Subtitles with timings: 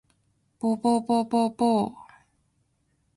[0.59, 1.93] ぼぼぼぼぼお